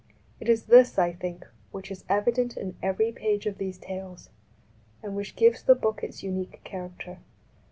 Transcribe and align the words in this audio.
It 0.39 0.49
is 0.49 0.63
this, 0.63 0.97
I 0.97 1.13
think, 1.13 1.45
which 1.71 1.91
is 1.91 2.05
evident 2.09 2.57
in 2.57 2.75
every 2.81 3.11
page 3.11 3.45
of 3.45 3.59
these 3.59 3.77
Tales, 3.77 4.31
and 5.03 5.15
which 5.15 5.35
gives 5.35 5.61
the 5.61 5.75
book 5.75 6.01
its 6.03 6.23
unique 6.23 6.59
character. 6.63 7.19